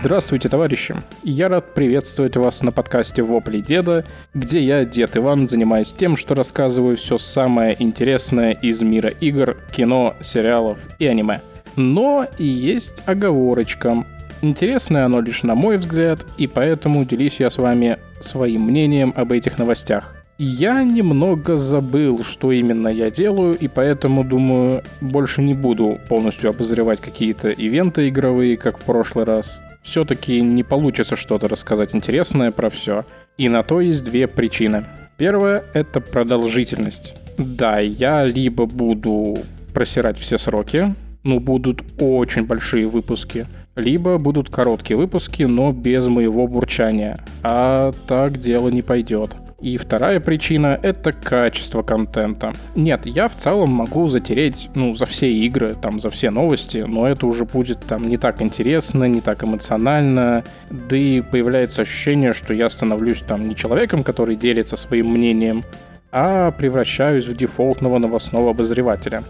[0.00, 0.96] Здравствуйте, товарищи!
[1.22, 4.04] Я рад приветствовать вас на подкасте «Вопли деда»,
[4.34, 10.14] где я, дед Иван, занимаюсь тем, что рассказываю все самое интересное из мира игр, кино,
[10.20, 11.42] сериалов и аниме.
[11.76, 14.04] Но и есть оговорочка.
[14.42, 19.30] Интересное оно лишь на мой взгляд, и поэтому делюсь я с вами своим мнением об
[19.30, 20.12] этих новостях.
[20.36, 27.00] Я немного забыл, что именно я делаю, и поэтому, думаю, больше не буду полностью обозревать
[27.00, 29.62] какие-то ивенты игровые, как в прошлый раз.
[29.84, 33.04] Все-таки не получится что-то рассказать интересное про все.
[33.36, 34.86] И на то есть две причины.
[35.18, 37.14] Первая— это продолжительность.
[37.36, 39.36] Да, я либо буду
[39.74, 46.46] просирать все сроки, ну, будут очень большие выпуски, либо будут короткие выпуски, но без моего
[46.46, 47.18] бурчания.
[47.42, 49.36] А так дело не пойдет.
[49.64, 52.52] И вторая причина— это качество контента.
[52.74, 57.08] Нет, я в целом могу затереть, ну, за все игры, там, за все новости, но
[57.08, 62.52] это уже будет там не так интересно, не так эмоционально, да и появляется ощущение, что
[62.52, 65.64] я становлюсь там не человеком, который делится своим мнением,
[66.12, 69.22] а превращаюсь в дефолтного новостного обозревателя.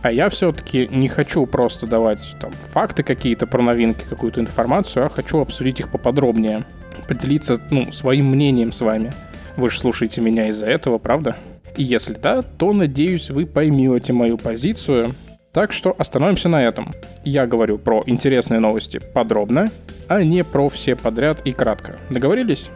[0.00, 5.10] А я все-таки не хочу просто давать там факты какие-то про новинки, какую-то информацию, а
[5.10, 6.64] хочу обсудить их поподробнее,
[7.06, 9.12] поделиться ну, своим мнением с вами.
[9.56, 11.36] Вы же слушаете меня из-за этого, правда?
[11.76, 15.14] И если да, то, надеюсь, вы поймете мою позицию.
[15.52, 16.92] Так что остановимся на этом.
[17.24, 19.68] Я говорю про интересные новости подробно,
[20.08, 21.96] а не про все подряд и кратко.
[22.10, 22.70] Договорились?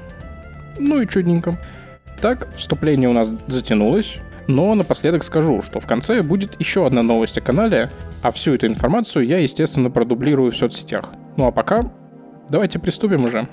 [0.79, 1.59] Ну и чудненько.
[2.21, 7.39] Так, вступление у нас затянулось, но напоследок скажу, что в конце будет еще одна новость
[7.39, 7.91] о канале,
[8.23, 11.13] а всю эту информацию я, естественно, продублирую в соцсетях.
[11.37, 11.91] Ну а пока,
[12.49, 13.49] давайте приступим уже.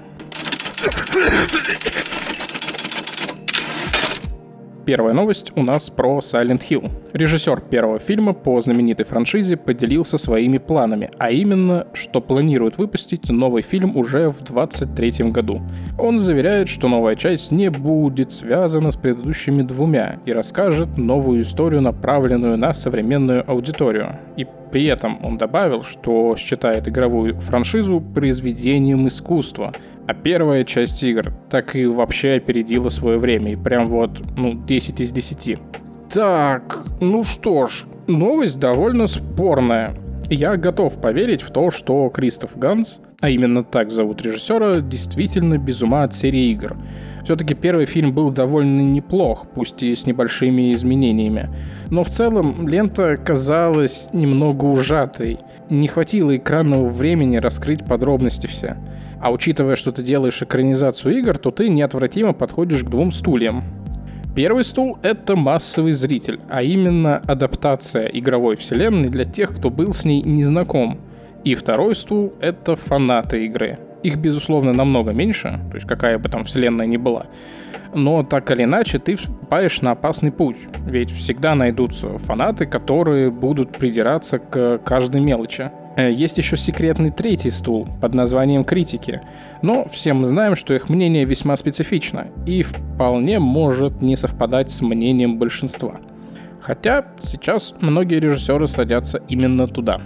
[4.86, 6.92] Первая новость у нас про Silent Hill.
[7.12, 13.64] Режиссер первого фильма по знаменитой франшизе поделился своими планами, а именно, что планирует выпустить новый
[13.64, 15.64] фильм уже в 2023 году.
[15.98, 21.82] Он заверяет, что новая часть не будет связана с предыдущими двумя и расскажет новую историю,
[21.82, 24.20] направленную на современную аудиторию.
[24.38, 29.74] И при этом он добавил, что считает игровую франшизу произведением искусства,
[30.06, 35.00] а первая часть игр так и вообще опередила свое время, и прям вот, ну, 10
[35.00, 35.60] из 10.
[36.14, 39.96] Так, ну что ж, новость довольно спорная.
[40.30, 45.84] Я готов поверить в то, что Кристоф Ганс, а именно так зовут режиссера, действительно без
[45.84, 46.76] ума от серии игр.
[47.24, 51.50] Все-таки первый фильм был довольно неплох, пусть и с небольшими изменениями.
[51.92, 55.38] Но в целом лента казалась немного ужатой.
[55.70, 58.78] Не хватило экранного времени раскрыть подробности все.
[59.22, 63.64] А учитывая, что ты делаешь экранизацию игр, то ты неотвратимо подходишь к двум стульям.
[64.36, 70.04] Первый стул— это массовый зритель, а именно адаптация игровой вселенной для тех, кто был с
[70.04, 71.00] ней не знаком.
[71.46, 73.80] И второй стул— это фанаты игры.
[74.04, 77.28] Их, безусловно, намного меньше, то есть какая бы там вселенная ни была.
[77.94, 83.78] Но так или иначе ты вступаешь на опасный путь, ведь всегда найдутся фанаты, которые будут
[83.78, 85.72] придираться к каждой мелочи.
[85.96, 89.22] Э, есть еще секретный третий стул под названием критики,
[89.62, 94.82] но все мы знаем, что их мнение весьма специфично и вполне может не совпадать с
[94.82, 95.94] мнением большинства.
[96.60, 100.02] Хотя сейчас многие режиссеры садятся именно туда.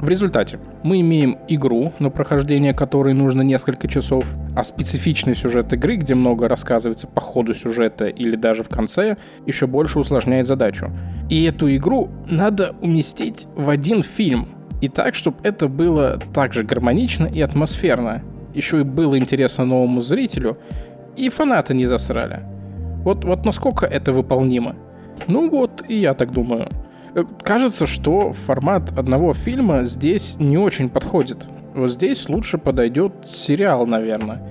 [0.00, 5.94] В результате мы имеем игру, на прохождение которой нужно несколько часов, а специфичный сюжет игры,
[5.94, 9.16] где много рассказывается по ходу сюжета или даже в конце,
[9.46, 10.90] еще больше усложняет задачу.
[11.30, 14.48] И эту игру надо уместить в один фильм–
[14.82, 18.22] и так, чтобы это было также гармонично и атмосферно.
[18.52, 20.58] Еще и было интересно новому зрителю,
[21.16, 22.40] и фанаты не засрали.
[23.04, 24.74] Вот, вот насколько это выполнимо?
[25.28, 26.68] Ну вот, и я так думаю.
[27.14, 31.46] Э, кажется, что формат одного фильма здесь не очень подходит.
[31.74, 34.42] Вот здесь лучше подойдет сериал, наверное.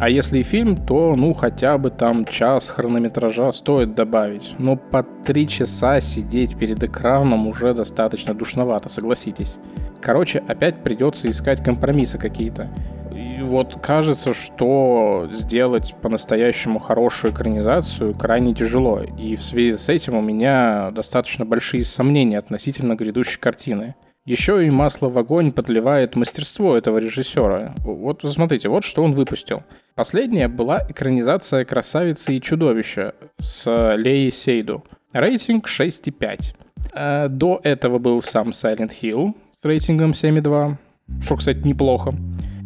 [0.00, 4.54] А если и фильм, то ну хотя бы там час хронометража стоит добавить.
[4.58, 9.58] Но по три часа сидеть перед экраном уже достаточно душновато, согласитесь.
[10.00, 12.70] Короче, опять придется искать компромиссы какие-то.
[13.12, 19.00] И вот кажется, что сделать по-настоящему хорошую экранизацию крайне тяжело.
[19.00, 23.96] И в связи с этим у меня достаточно большие сомнения относительно грядущей картины.
[24.28, 27.74] Еще и масло в огонь подливает мастерство этого режиссера.
[27.78, 29.62] Вот смотрите, вот что он выпустил.
[29.94, 34.84] Последняя была экранизация «Красавицы и чудовища» с Леей Сейду.
[35.14, 36.54] Рейтинг 6,5.
[36.92, 40.76] Э, до этого был сам Silent Hill с рейтингом 7,2,
[41.22, 42.14] что, кстати, неплохо.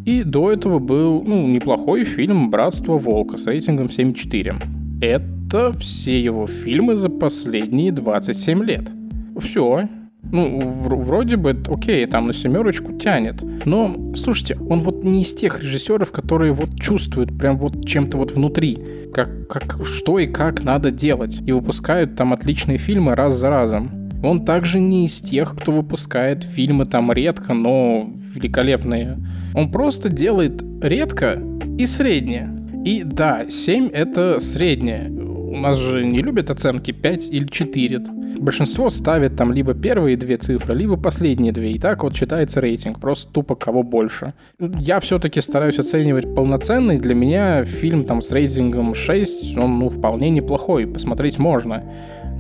[0.04, 5.00] И до этого был ну, неплохой фильм «Братство волка» с рейтингом 7,4.
[5.00, 8.90] Это все его фильмы за последние 27 лет.
[9.38, 9.88] Все,
[10.30, 13.42] Ну, вроде бы, окей, там на семерочку тянет.
[13.66, 18.32] Но, слушайте, он вот не из тех режиссеров, которые вот чувствуют прям вот чем-то вот
[18.32, 18.78] внутри,
[19.12, 21.40] как, как что и как надо делать.
[21.46, 24.02] И выпускают там отличные фильмы раз за разом.
[24.22, 29.19] Он также не из тех, кто выпускает фильмы там редко, но великолепные.
[29.54, 31.42] Он просто делает редко
[31.78, 32.48] и среднее.
[32.84, 35.21] И да, 7 это среднее.
[35.52, 38.00] У нас же не любят оценки 5 или 4.
[38.38, 41.72] Большинство ставит там либо первые две цифры, либо последние две.
[41.72, 42.99] И так вот считается рейтинг.
[42.99, 44.32] Просто тупо кого больше.
[44.58, 46.96] Я все-таки стараюсь оценивать полноценный.
[46.96, 50.87] Для меня фильм там с рейтингом 6, он ну вполне неплохой.
[50.87, 51.84] Посмотреть можно.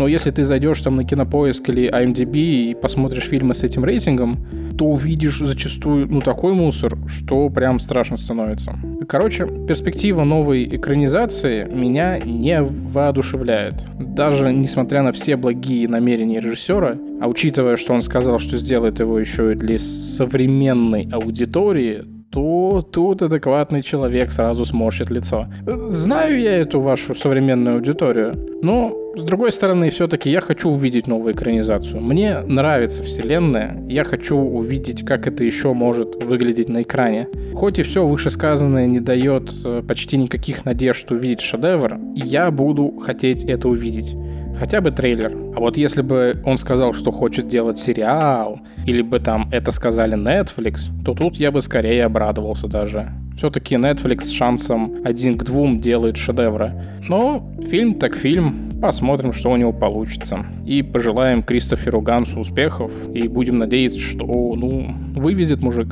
[0.02, 4.34] Но если ты зайдешь там на Кинопоиск или IMDb и посмотришь фильмы с этим рейтингом,
[4.76, 8.76] то увидишь зачастую ну такой мусор, что прям страшно становится.
[9.06, 13.74] Короче, перспектива новой экранизации меня не воодушевляет.
[13.96, 19.20] Даже несмотря на все благие намерения режиссера, а учитывая, что он сказал, что сделает его
[19.20, 22.02] еще и для современной аудитории,
[22.32, 25.46] то тут адекватный человек сразу сморщит лицо.
[25.90, 28.32] Знаю я эту вашу современную аудиторию,
[28.62, 32.00] но с другой стороны, все-таки я хочу увидеть новую экранизацию.
[32.00, 37.28] Мне нравится вселенная, я хочу увидеть, как это еще может выглядеть на экране.
[37.54, 43.44] Хоть и все вышесказанное не дает э, почти никаких надежд увидеть шедевр, я буду хотеть
[43.44, 44.16] это увидеть
[44.62, 45.32] хотя бы трейлер.
[45.56, 50.16] А вот если бы он сказал, что хочет делать сериал, или бы там это сказали
[50.16, 53.10] Netflix, то тут я бы скорее обрадовался даже.
[53.36, 56.80] Все-таки Netflix с шансом один к двум делает шедевры.
[57.08, 60.46] Но фильм так фильм, посмотрим, что у него получится.
[60.64, 65.88] И пожелаем Кристоферу Гансу успехов, и будем надеяться, что, ну, вывезет мужик.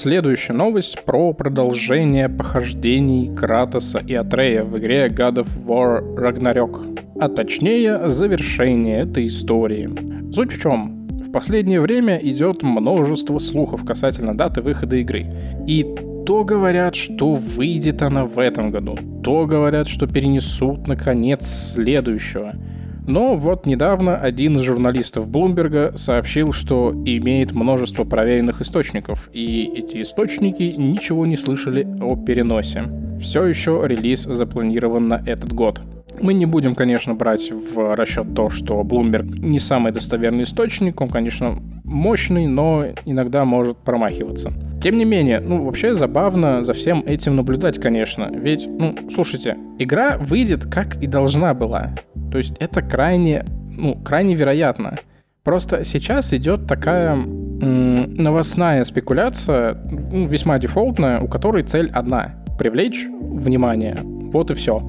[0.00, 7.28] Следующая новость про продолжение похождений Кратоса и Атрея в игре God of War Ragnarok, а
[7.28, 9.90] точнее завершение этой истории.
[10.32, 11.08] Суть в чем?
[11.08, 15.26] В последнее время идет множество слухов касательно даты выхода игры.
[15.66, 15.84] И
[16.24, 22.54] то говорят, что выйдет она в этом году, то говорят, что перенесут на конец следующего–
[23.08, 30.02] но вот недавно один из журналистов Блумберга сообщил, что имеет множество проверенных источников, и эти
[30.02, 32.84] источники ничего не слышали о переносе.
[33.18, 35.82] Все еще релиз запланирован на этот год.
[36.20, 41.08] Мы не будем, конечно, брать в расчет то, что Bloomberg не самый достоверный источник, он,
[41.08, 44.52] конечно, мощный, но иногда может промахиваться.
[44.80, 48.30] Тем не менее, ну, вообще забавно за всем этим наблюдать, конечно.
[48.32, 51.96] Ведь, ну, слушайте, игра выйдет как и должна была.
[52.30, 53.44] То есть это крайне,
[53.76, 54.98] ну, крайне вероятно.
[55.42, 59.74] Просто сейчас идет такая м- новостная спекуляция,
[60.12, 64.02] ну, весьма дефолтная, у которой цель одна— привлечь внимание.
[64.32, 64.82] Вот и все.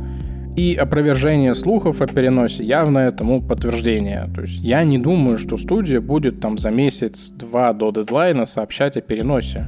[0.55, 4.27] И опровержение слухов о переносе явное тому подтверждение.
[4.35, 9.01] То есть я не думаю, что студия будет там за месяц-два до дедлайна сообщать о
[9.01, 9.67] переносе.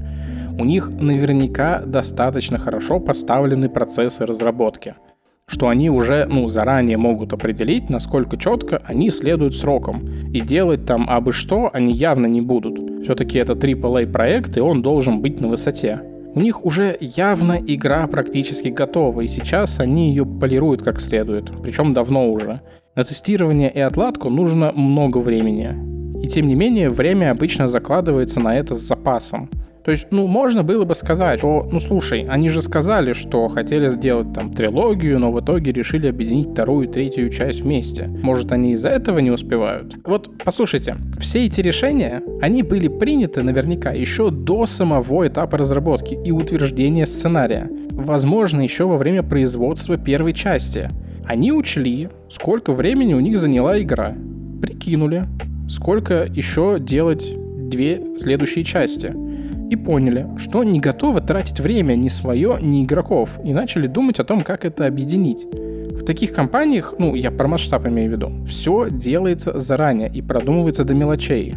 [0.61, 4.95] У них наверняка достаточно хорошо поставлены процессы разработки—
[5.51, 10.07] что они уже ну, заранее могут определить, насколько четко они следуют срокам.
[10.31, 13.03] И делать там абы что они явно не будут.
[13.03, 16.01] Все-таки это AAA проект, и он должен быть на высоте.
[16.33, 21.93] У них уже явно игра практически готова, и сейчас они ее полируют как следует, причем
[21.93, 22.61] давно уже.
[22.95, 25.75] На тестирование и отладку нужно много времени.
[26.23, 29.49] И тем не менее, время обычно закладывается на это с запасом.
[29.83, 33.89] То есть, ну, можно было бы сказать, что, ну, слушай, они же сказали, что хотели
[33.89, 38.07] сделать там трилогию, но в итоге решили объединить вторую и третью часть вместе.
[38.07, 39.95] Может, они из-за этого не успевают?
[40.05, 46.31] Вот, послушайте, все эти решения, они были приняты наверняка еще до самого этапа разработки и
[46.31, 47.69] утверждения сценария.
[47.91, 50.89] Возможно, еще во время производства первой части.
[51.25, 54.15] Они учли, сколько времени у них заняла игра.
[54.61, 55.27] Прикинули,
[55.69, 57.35] сколько еще делать
[57.69, 59.15] две следующие части
[59.71, 64.25] и поняли, что не готовы тратить время ни свое, ни игроков, и начали думать о
[64.25, 65.45] том, как это объединить.
[65.45, 70.83] В таких компаниях, ну, я про масштаб имею в виду, все делается заранее и продумывается
[70.83, 71.55] до мелочей.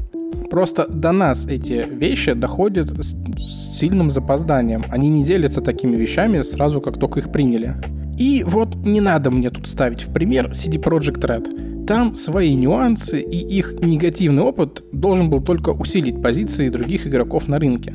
[0.48, 4.84] Просто до нас эти вещи доходят с сильным запозданием.
[4.90, 7.74] Они не делятся такими вещами сразу, как только их приняли.
[8.16, 11.73] И вот не надо мне тут ставить в пример CD Project Red.
[11.86, 17.58] Там свои нюансы, и их негативный опыт должен был только усилить позиции других игроков на
[17.58, 17.94] рынке.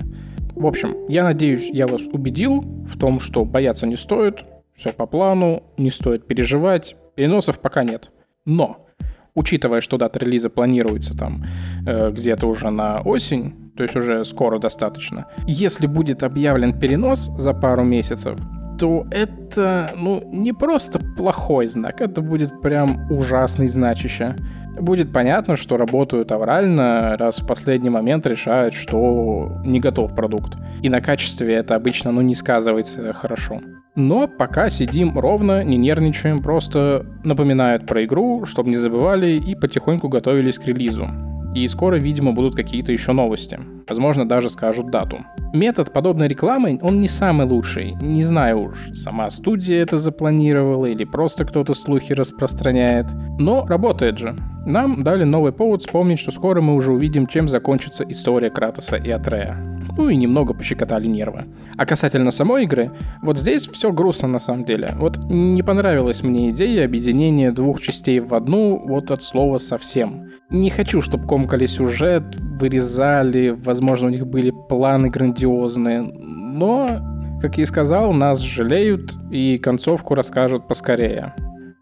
[0.55, 4.43] В общем, я надеюсь, я вас убедил в том, что бояться не стоит,
[4.75, 8.11] все по плану, не стоит переживать, переносов пока нет.
[8.45, 8.85] Но,
[9.33, 11.45] учитывая, что дата релиза планируется там
[11.87, 17.53] э, где-то уже на осень, то есть уже скоро достаточно, если будет объявлен перенос за
[17.53, 18.37] пару месяцев,
[18.79, 24.35] то это, ну, не просто плохой знак, это будет прям ужасный значище.
[24.79, 30.57] Будет понятно, что работают аврально, раз в последний момент решают, что не готов продукт.
[30.81, 33.59] И на качестве это обычно, ну, не сказывается хорошо.
[33.95, 40.07] Но пока сидим ровно, не нервничаем, просто напоминают про игру, чтобы не забывали и потихоньку
[40.07, 41.09] готовились к релизу.
[41.53, 43.59] И скоро, видимо, будут какие-то еще новости.
[43.89, 45.25] Возможно, даже скажут дату.
[45.53, 47.95] Метод подобной рекламы, он не самый лучший.
[48.01, 53.07] Не знаю уж, сама студия это запланировала или просто кто-то слухи распространяет.
[53.39, 54.35] Но работает же.
[54.65, 59.09] Нам дали новый повод вспомнить, что скоро мы уже увидим, чем закончится история Кратоса и
[59.09, 59.57] Атрея.
[59.97, 61.45] Ну и немного пощекотали нервы.
[61.75, 62.91] А касательно самой игры,
[63.21, 64.95] вот здесь все грустно на самом деле.
[64.97, 70.29] Вот не понравилась мне идея объединения двух частей в одну вот от слова совсем.
[70.49, 72.23] Не хочу, чтобы комкали сюжет,
[72.59, 76.99] вырезали, возможно, у них были планы грандиозные, но,
[77.41, 81.33] как я и сказал, нас жалеют и концовку расскажут поскорее.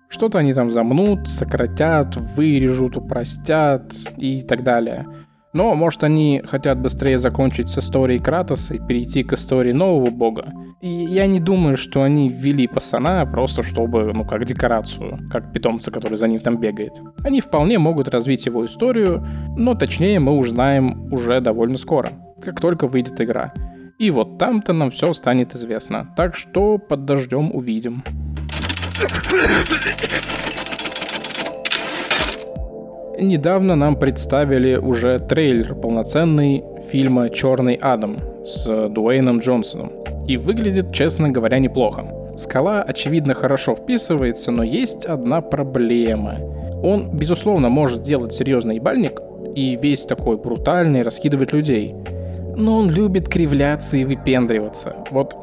[0.08, 5.08] Что-то они там замнут, сократят, вырежут, упростят и так далее.
[5.54, 10.54] Но, может, они хотят быстрее закончить с историей Кратоса и перейти к истории нового бога.
[10.82, 15.90] И я не думаю, что они ввели пацана просто чтобы, ну, как декорацию, как питомца,
[15.90, 17.02] который за ним там бегает.
[17.24, 19.26] Они вполне могут развить его историю,
[19.58, 22.14] но точнее мы узнаем уже довольно скоро,
[22.44, 23.54] как только выйдет игра.
[23.98, 26.14] И вот там-то нам все станет известно.
[26.16, 28.04] Так что под дождем увидим.
[33.20, 39.92] Недавно нам представили уже трейлер полноценный фильма «Черный Адам» с Дуэйном Джонсоном.
[40.28, 42.06] И выглядит, честно говоря, неплохо.
[42.38, 46.36] Скала, очевидно, хорошо вписывается, но есть одна проблема.
[46.84, 49.20] Он, безусловно, может делать серьезный ебальник
[49.56, 51.96] и весь такой брутальный, раскидывать людей.
[52.56, 54.96] Но он любит кривляться и выпендриваться.
[55.10, 55.36] Вот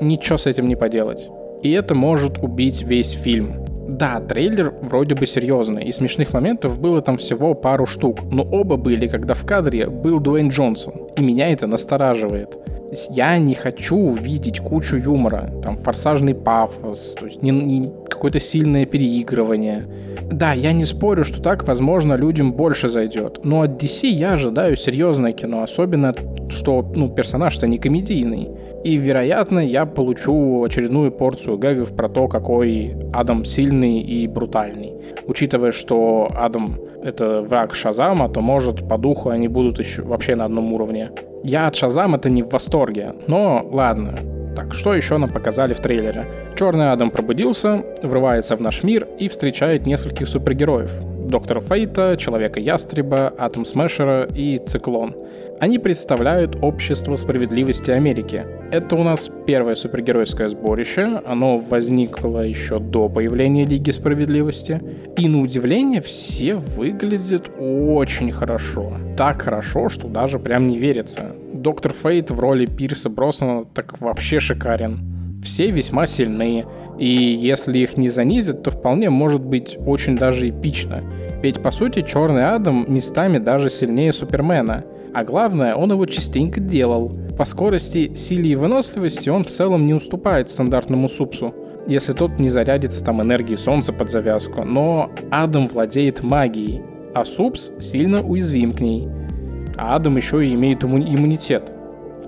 [0.00, 1.28] ничего с этим не поделать.
[1.62, 3.67] И это может убить весь фильм.
[3.88, 8.76] Да, трейлер вроде бы серьезный, и смешных моментов было там всего пару штук, но оба
[8.76, 12.58] были, когда в кадре был Дуэйн Джонсон, и меня это настораживает.
[13.10, 18.84] Я не хочу увидеть кучу юмора, там форсажный пафос, то есть не, не какое-то сильное
[18.84, 19.86] переигрывание.
[20.30, 24.76] Да, я не спорю, что так, возможно, людям больше зайдет, но от DC я ожидаю
[24.76, 26.12] серьезное кино, особенно
[26.50, 28.50] что ну, персонаж-то не комедийный.
[28.84, 34.94] И, вероятно, я получу очередную порцию гэгов про то, какой Адам сильный и брутальный.
[35.26, 40.44] Учитывая, что Адам— это враг Шазама, то, может, по духу они будут еще вообще на
[40.44, 41.10] одном уровне.
[41.42, 44.20] Я от Шазама-то не в восторге, но ладно.
[44.56, 46.26] Так, что еще нам показали в трейлере?
[46.56, 50.90] Черный Адам пробудился, врывается в наш мир и встречает нескольких супергероев.
[51.28, 55.14] Доктора Фейта, Человека-ястреба, Атом Смешера и Циклон.
[55.60, 58.46] Они представляют Общество справедливости Америки.
[58.70, 61.20] Это у нас первое супергеройское сборище.
[61.26, 64.80] Оно возникло еще до появления Лиги Справедливости.
[65.16, 68.92] И на удивление все выглядят очень хорошо.
[69.16, 71.32] Так хорошо, что даже прям не верится.
[71.52, 75.40] Доктор Фейт в роли Пирса Броснана так вообще шикарен.
[75.42, 76.66] Все весьма сильные,
[76.98, 81.02] и если их не занизят, то вполне может быть очень даже эпично.
[81.42, 84.84] Ведь по сути Черный Адам местами даже сильнее Супермена.
[85.14, 87.12] А главное, он его частенько делал.
[87.36, 91.54] По скорости, силе и выносливости он в целом не уступает стандартному супсу
[91.88, 94.62] если тот не зарядится там энергией солнца под завязку.
[94.62, 96.82] Но Адам владеет магией,
[97.14, 99.08] а Супс сильно уязвим к ней.
[99.76, 101.72] А Адам еще и имеет иммунитет.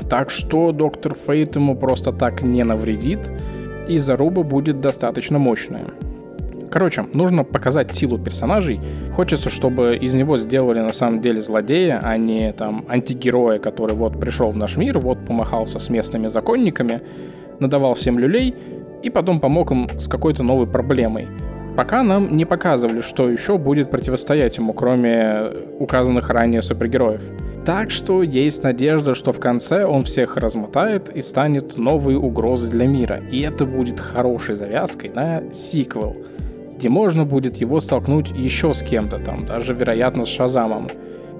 [0.09, 3.31] Так что доктор Фейт ему просто так не навредит,
[3.87, 5.87] и заруба будет достаточно мощная.
[6.71, 8.81] Короче, нужно показать силу персонажей.
[9.13, 14.21] Хочется, чтобы из него сделали на самом деле злодея, а не там антигероя, который вот
[14.21, 17.03] пришел в наш мир, вот помахался с местными законниками,
[17.59, 18.55] надавал всем люлей
[19.03, 21.29] и потом помог им с какой-то новой проблемой.
[21.77, 27.23] Пока нам не показывали, что еще будет противостоять ему, кроме указанных ранее супергероев.
[27.65, 32.87] Так что есть надежда, что в конце он всех размотает и станет новой угрозой для
[32.87, 33.21] мира.
[33.31, 36.17] И это будет хорошей завязкой на сиквел,
[36.81, 40.91] где можно будет его столкнуть еще с кем-то там, даже вероятно с Шазамом.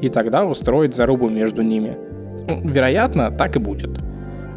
[0.03, 1.97] И тогда устроить зарубу между ними.
[2.47, 3.91] Вероятно, так и будет.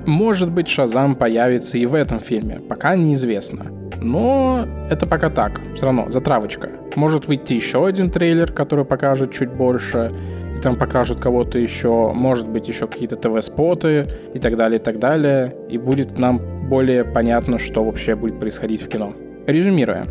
[0.06, 3.68] Может быть, Шазам появится и в этом фильме, пока неизвестно.
[4.02, 6.72] Но это пока так, все равно, затравочка.
[6.98, 10.12] Может выйти еще один трейлер, который покажет чуть больше,
[10.58, 15.00] и там покажут кого-то еще, может быть, еще какие-то ТВ-споты и так далее, и так
[15.00, 19.14] далее, и будет нам более понятно, что вообще будет происходить в кино.
[19.48, 20.06] Резюмируя,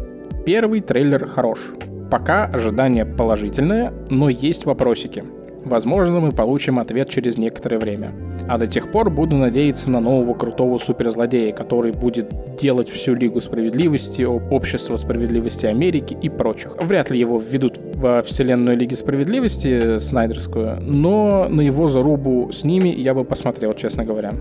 [0.44, 1.72] первый трейлер хорош.
[2.11, 5.25] Пока ожидание положительное, но есть вопросики.
[5.64, 8.12] Возможно, мы получим ответ через некоторое время.
[8.49, 13.40] А до тех пор буду надеяться на нового крутого суперзлодея, который будет делать всю Лигу
[13.40, 16.76] Справедливости, Общество Справедливости Америки и прочих.
[16.80, 22.88] Вряд ли его введут во вселенную Лиги Справедливости, Снайдерскую, но на его зарубу с ними
[22.88, 24.32] я бы посмотрел, честно говоря.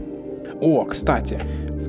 [0.60, 1.40] О, кстати,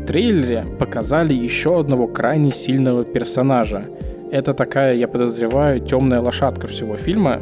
[0.06, 3.84] трейлере показали еще одного крайне сильного персонажа.
[4.30, 7.38] Это такая, я подозреваю, темная лошадка всего фильма.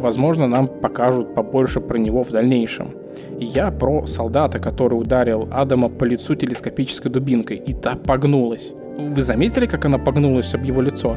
[0.00, 2.90] Возможно, нам покажут побольше про него в дальнейшем.
[3.38, 8.72] Я про солдата, который ударил Адама по лицу телескопической дубинкой, и та погнулась.
[8.98, 11.16] Вы заметили, как она погнулась об его лицо?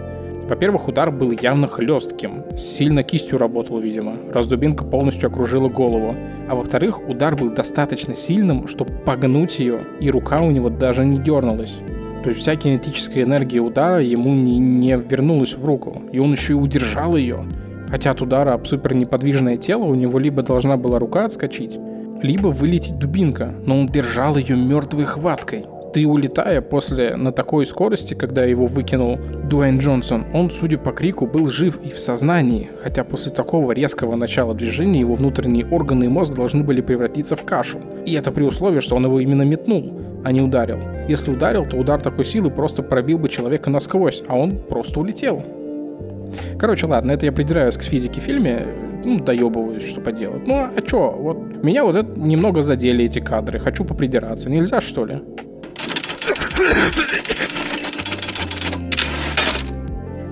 [0.50, 6.15] Во-первых, удар был явно хлестким, сильно кистью работал, видимо, раз дубинка полностью окружила голову.
[6.50, 11.20] А во-вторых, удар был достаточно сильным, чтобы погнуть ее, и рука у него даже не
[11.20, 11.77] дернулась.
[12.24, 16.53] То есть вся кинетическая энергия удара ему не, не вернулась в руку, и он еще
[16.53, 17.46] и удержал ее.
[17.88, 21.77] Хотя от удара об супер неподвижное тело у него либо должна была рука отскочить,
[22.24, 25.68] либо вылететь дубинка, но он держал ее мертвой хваткой.
[25.93, 29.17] Ты улетая после на такой скорости, когда его выкинул
[29.50, 34.15] Дуэйн Джонсон, он, судя по крику, был жив и в сознании, хотя после такого резкого
[34.15, 37.79] начала движения его внутренние органы и мозг должны были превратиться в кашу.
[38.05, 39.91] И это при условии, что он его именно метнул,
[40.24, 40.79] а не ударил.
[41.08, 45.43] Если ударил, то удар такой силы просто пробил бы человека насквозь, а он просто улетел.
[46.60, 48.67] Короче, ладно, это я придираюсь к физике в фильме,
[49.03, 50.46] ну, доебываюсь, что поделать.
[50.46, 54.51] Ну, а чё, вот, меня вот это немного задели эти кадры, хочу попридираться.
[54.51, 55.19] Нельзя, что ли?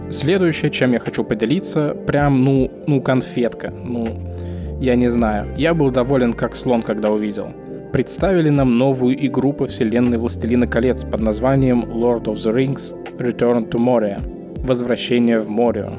[0.09, 4.33] Следующее, чем я хочу поделиться, прям, ну, ну, конфетка, ну,
[4.81, 5.53] я не знаю.
[5.55, 7.53] Я был доволен как слон, когда увидел.
[7.93, 13.69] Представили нам новую игру по вселенной Властелина колец под названием Lord of the Rings Return
[13.69, 14.21] to Moria.
[14.65, 15.91] Возвращение в море,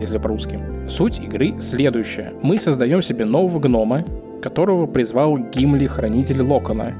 [0.00, 0.58] если по-русски.
[0.88, 2.32] Суть игры следующая.
[2.42, 4.04] Мы создаем себе нового гнома,
[4.42, 6.94] которого призвал Гимли, хранитель Локона,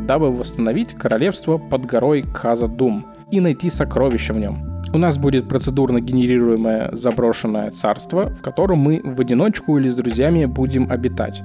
[0.00, 4.82] дабы восстановить королевство под горой Казадум и найти сокровища в нем.
[4.92, 10.44] У нас будет процедурно генерируемое заброшенное царство, в котором мы в одиночку или с друзьями
[10.44, 11.42] будем обитать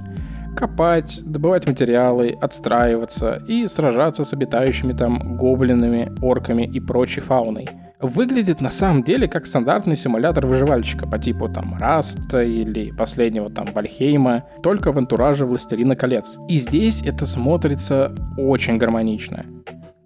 [0.58, 7.68] копать, добывать материалы, отстраиваться и сражаться с обитающими там гоблинами, орками и прочей фауной.
[8.00, 13.72] Выглядит на самом деле как стандартный симулятор выживальщика по типу там Раста или последнего там
[13.72, 16.38] Вальхейма, только в антураже Властелина колец.
[16.48, 19.44] И здесь это смотрится очень гармонично.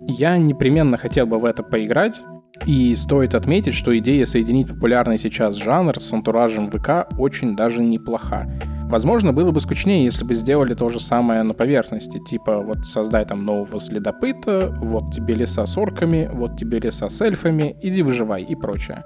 [0.08, 2.22] Я непременно хотел бы в это поиграть,
[2.66, 8.48] и стоит отметить, что идея соединить популярный сейчас жанр с антуражем ВК очень даже неплоха.
[8.84, 13.24] Возможно, было бы скучнее, если бы сделали то же самое на поверхности, типа вот создай
[13.24, 18.42] там нового следопыта, вот тебе леса с орками, вот тебе леса с эльфами, иди выживай
[18.42, 19.04] и прочее.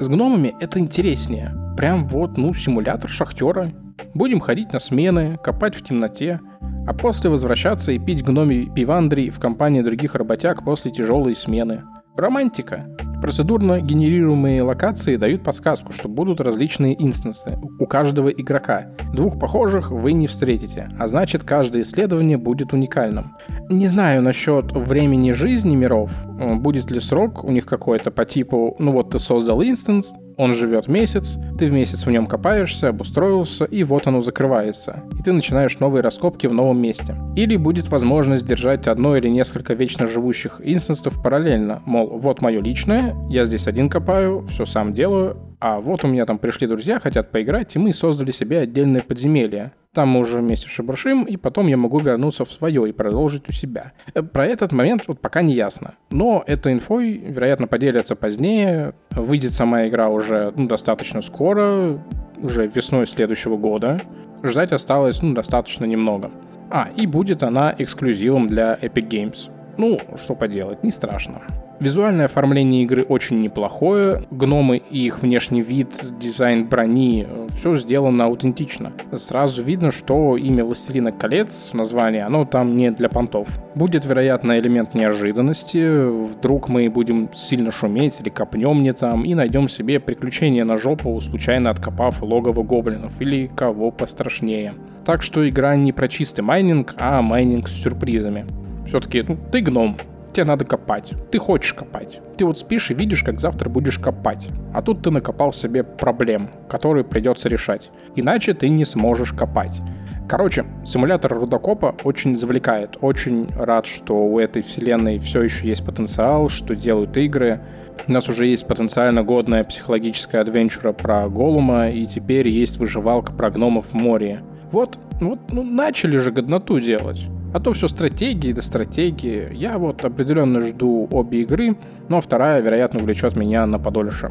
[0.00, 1.54] С гномами это интереснее.
[1.76, 3.72] Прям вот, ну, симулятор шахтера.
[4.14, 6.40] Будем ходить на смены, копать в темноте,
[6.86, 11.82] а после возвращаться и пить гноми пивандри в компании других работяг после тяжелой смены.
[12.20, 12.86] Романтика.
[13.20, 18.94] Процедурно генерируемые локации дают подсказку, что будут различные инстансы у каждого игрока.
[19.12, 23.36] Двух похожих вы не встретите, а значит каждое исследование будет уникальным.
[23.68, 28.74] Не знаю насчет времени жизни миров, э, будет ли срок у них какой-то по типу,
[28.78, 33.66] ну вот ты создал инстанс, он живет месяц, ты в месяц в нем копаешься, обустроился,
[33.66, 35.02] и вот оно закрывается.
[35.18, 37.14] И ты начинаешь новые раскопки в новом месте.
[37.36, 41.82] Или будет возможность держать одно или несколько вечно живущих инстансов параллельно.
[41.84, 46.24] Мол, вот мое личное, я здесь один копаю, все сам делаю, а вот у меня
[46.24, 49.72] там пришли друзья, хотят поиграть, и мы создали себе отдельное подземелье.
[49.92, 53.52] Там мы уже вместе шебуршим, и потом я могу вернуться в свое и продолжить у
[53.52, 53.92] себя.
[54.14, 55.94] Э, про этот момент вот пока не ясно.
[56.10, 58.94] Но этой инфой, вероятно, поделятся позднее.
[59.10, 62.00] Выйдет сама игра уже ну, достаточно скоро,
[62.38, 64.00] уже весной следующего года.
[64.42, 66.30] Ждать осталось ну, достаточно немного.
[66.70, 69.50] А, и будет она эксклюзивом для Epic Games.
[69.76, 71.42] Ну, что поделать, не страшно.
[71.80, 74.26] Визуальное оформление игры очень неплохое.
[74.30, 75.88] Гномы и их внешний вид,
[76.20, 78.92] дизайн брони, все сделано аутентично.
[79.16, 83.48] Сразу видно, что имя Властелина колец в названии, оно там не для понтов.
[83.74, 86.06] Будет, вероятно, элемент неожиданности.
[86.26, 91.18] Вдруг мы будем сильно шуметь или копнем не там и найдем себе приключения на жопу,
[91.22, 94.74] случайно откопав логово гоблинов или кого пострашнее.
[95.06, 98.44] Так что игра не про чистый майнинг, а майнинг с сюрпризами.
[98.86, 99.96] Все-таки, ну, ты гном,
[100.32, 101.12] тебе надо копать.
[101.30, 102.20] Ты хочешь копать.
[102.36, 104.48] Ты вот спишь и видишь, как завтра будешь копать.
[104.72, 107.90] А тут ты накопал себе проблем, которые придется решать.
[108.16, 109.80] Иначе ты не сможешь копать.
[110.28, 112.96] Короче, симулятор рудокопа очень завлекает.
[113.00, 117.60] Очень рад, что у этой вселенной все еще есть потенциал, что делают игры.
[118.06, 123.50] У нас уже есть потенциально годная психологическая адвенчура про Голума, и теперь есть выживалка про
[123.50, 124.42] гномов в Мории.
[124.70, 127.26] Вот, вот ну, начали же годноту делать.
[127.52, 129.48] А то все стратегии да стратегии.
[129.52, 131.76] Я вот определенно жду обе игры,
[132.08, 134.30] но вторая, вероятно, увлечет меня на подольше.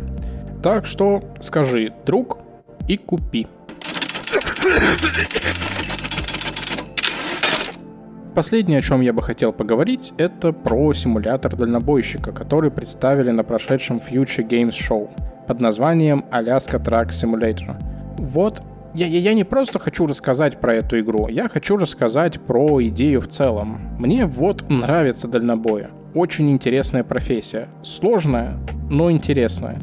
[0.63, 2.37] Так что скажи, друг,
[2.87, 3.47] и купи.
[8.35, 13.97] Последнее, о чем я бы хотел поговорить, это про симулятор дальнобойщика, который представили на прошедшем
[13.97, 15.09] Future Games Show
[15.45, 17.75] под названием Alaska Track Simulator.
[18.17, 18.61] Вот
[18.93, 23.21] я, я, я не просто хочу рассказать про эту игру, я хочу рассказать про идею
[23.21, 23.79] в целом.
[23.99, 25.91] Мне вот нравится дальнобоя.
[26.13, 27.69] Очень интересная профессия.
[27.83, 28.57] Сложная,
[28.89, 29.79] но интересная.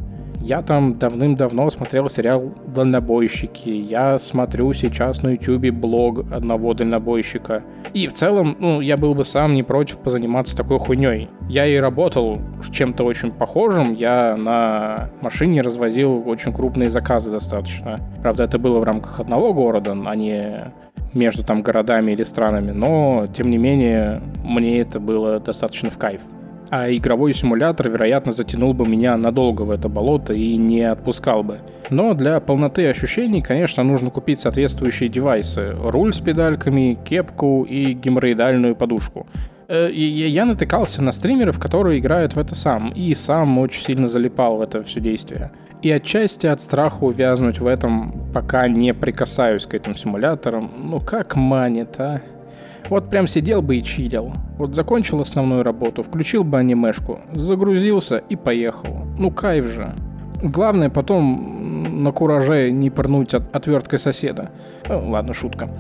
[0.49, 3.69] Я там давным-давно смотрел сериал «Дальнобойщики».
[3.69, 7.65] Я смотрю сейчас на ютюбе блог одного дальнобойщика.
[7.95, 11.29] И в целом, ну, я был бы сам не против позаниматься такой хуйней.
[11.49, 13.93] Я и работал с чем-то очень похожим.
[13.93, 17.99] Я на машине развозил очень крупные заказы достаточно.
[18.23, 20.73] Правда, это было в рамках одного города, а не
[21.13, 22.71] между там городами или странами.
[22.71, 26.21] Но, тем не менее, мне это было достаточно в кайф
[26.71, 31.59] а игровой симулятор, вероятно, затянул бы меня надолго в это болото и не отпускал бы.
[31.91, 35.75] Но для полноты ощущений, конечно, нужно купить соответствующие девайсы.
[35.79, 39.27] Руль с педальками, кепку и геморроидальную подушку.
[39.69, 44.59] Э, я натыкался на стримеров, которые играют в это сам, и сам очень сильно залипал
[44.59, 45.51] в это все действие.
[45.83, 51.37] И отчасти от страха увязнуть в этом, пока не прикасаюсь к этим симуляторам, ну как
[51.37, 52.23] манит, а?
[52.89, 54.33] Вот прям сидел бы и чилил.
[54.59, 59.05] Вот закончил основную работу, включил бы анимешку, загрузился и поехал.
[59.19, 59.95] Ну кайф же.
[60.43, 64.51] Главное потом на кураже не пырнуть от отверткой соседа.
[64.89, 65.71] Ну, ладно, шутка.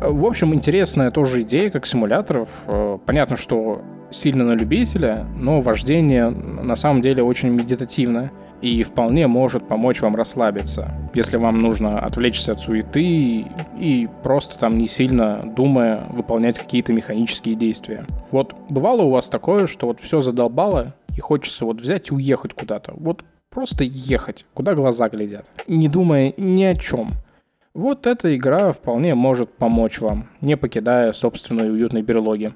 [0.00, 2.48] В общем, интересная тоже идея, как симуляторов.
[2.66, 9.26] Э, понятно, что сильно на любителя, но вождение на самом деле очень медитативное и вполне
[9.26, 13.46] может помочь вам расслабиться, если вам нужно отвлечься от суеты
[13.78, 18.06] и просто там не сильно думая выполнять какие-то механические действия.
[18.30, 22.54] Вот бывало у вас такое, что вот все задолбало и хочется вот взять и уехать
[22.54, 22.92] куда-то.
[22.96, 27.10] Вот просто ехать, куда глаза глядят, не думая ни о чем.
[27.72, 32.52] Вот эта игра вполне может помочь вам, не покидая собственной уютной берлоги.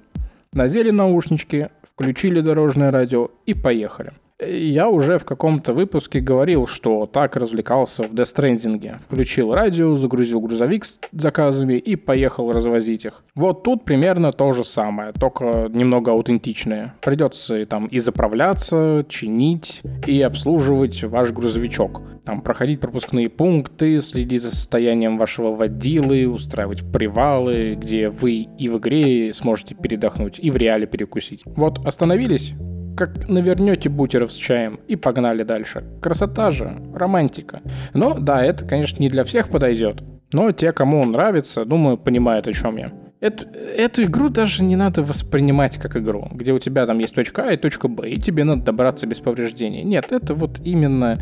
[0.53, 4.13] Надели наушнички, включили дорожное радио и поехали.
[4.49, 8.99] Я уже в каком-то выпуске говорил, что так развлекался в Death Stranding.
[9.05, 13.23] Включил радио, загрузил грузовик с заказами и поехал развозить их.
[13.35, 16.95] Вот тут примерно то же самое, только немного аутентичное.
[17.03, 22.03] Придется там и заправляться, чинить и обслуживать ваш грузовичок.
[22.25, 28.79] Там проходить пропускные пункты, следить за состоянием вашего водилы, устраивать привалы, где вы и в
[28.79, 31.43] игре сможете передохнуть, и в реале перекусить.
[31.45, 32.55] Вот остановились,
[32.97, 35.85] как навернете бутеров с чаем и погнали дальше.
[36.01, 37.63] Красота же, романтика.
[37.93, 40.03] Но да, это, конечно, не для всех подойдет.
[40.33, 42.93] Но те, кому он нравится, думаю, понимают, о чем я.
[43.21, 47.45] Эту, эту игру даже не надо воспринимать как игру, где у тебя там есть точка
[47.49, 49.83] А и точка Б, и тебе надо добраться без повреждений.
[49.83, 51.17] Нет, это вот именно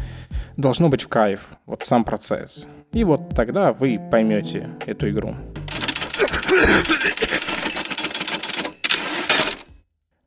[0.57, 2.67] должно быть в кайф, вот сам процесс.
[2.93, 5.37] И вот тогда вы поймете эту игру.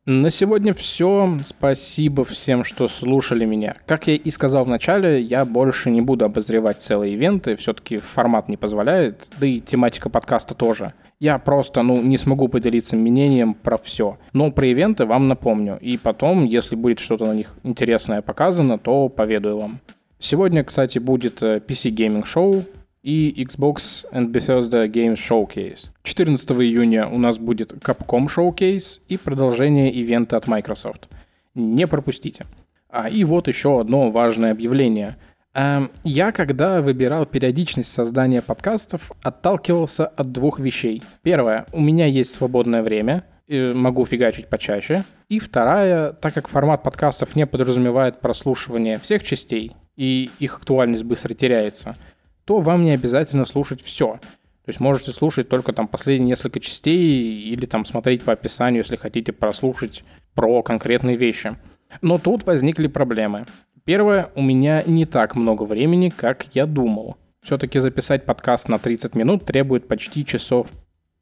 [0.07, 1.35] На сегодня все.
[1.43, 3.73] Спасибо всем, что слушали меня.
[3.87, 8.47] Как я и сказал в начале, я больше не буду обозревать целые ивенты, все-таки формат
[8.47, 10.93] не позволяет, да и тематика подкаста тоже.
[11.19, 14.19] Я просто, ну, не смогу поделиться мнением про все.
[14.31, 15.79] Но про ивенты вам напомню.
[15.81, 19.79] И потом, если будет что-то на них интересное показано, то поведаю вам.
[20.19, 22.63] Сегодня, кстати, будет э, PC Gaming Show,
[23.05, 25.89] и Xbox and Bethesda Games Showcase.
[26.01, 31.07] 14 июня у нас будет Capcom Showcase и продолжение ивента от Microsoft.
[31.53, 32.45] Не пропустите.
[32.89, 35.17] А, и вот еще одно важное объявление.
[35.53, 41.03] Эм, я, когда выбирал периодичность создания подкастов, отталкивался от двух вещей.
[41.21, 45.03] Первое, у меня есть свободное время, могу фигачить почаще.
[45.29, 51.33] И вторая, так как формат подкастов не подразумевает прослушивание всех частей, и их актуальность быстро
[51.35, 51.95] теряется,
[52.45, 54.19] то вам не обязательно слушать все.
[54.65, 58.95] То есть можете слушать только там последние несколько частей или там смотреть по описанию, если
[58.95, 60.03] хотите прослушать
[60.33, 61.55] про конкретные вещи.
[62.01, 63.45] Но тут возникли проблемы.
[63.83, 67.17] Первое, у меня не так много времени, как я думал.
[67.41, 70.67] Все-таки записать подкаст на 30 минут требует почти часов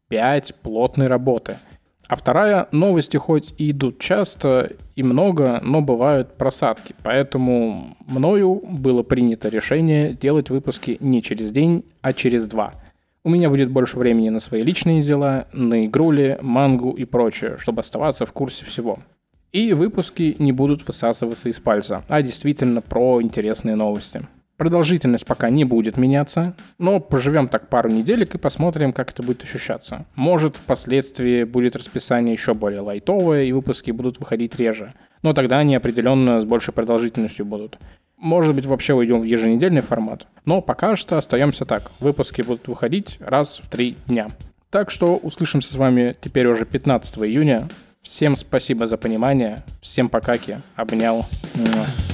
[0.09, 1.57] 5 плотной работы–
[2.13, 6.93] а вторая, новости хоть и идут часто и много, но бывают просадки.
[7.01, 12.75] Поэтому мною было принято решение делать выпуски не через день, а через два.
[13.23, 17.81] У меня будет больше времени на свои личные дела, на игрули, мангу и прочее, чтобы
[17.81, 18.99] оставаться в курсе всего.
[19.51, 24.21] И выпуски не будут высасываться из пальца, а действительно про интересные новости.
[24.63, 29.43] Продолжительность пока не будет меняться, но поживем так пару неделек и посмотрим, как это будет
[29.43, 30.05] ощущаться.
[30.15, 34.93] Может, впоследствии будет расписание еще более лайтовое, и выпуски будут выходить реже.
[35.21, 37.77] Но тогда они определенно с большей продолжительностью будут.
[38.15, 40.27] Может быть, вообще уйдем в еженедельный формат.
[40.45, 41.91] Но пока что остаемся так.
[41.99, 44.29] Выпуски будут выходить раз в три дня.
[44.69, 47.67] Так что услышимся с вами теперь уже 15 июня.
[48.01, 49.61] Всем спасибо за понимание.
[49.81, 50.57] Всем покаки.
[50.77, 51.25] Обнял.
[51.53, 52.12] Муа.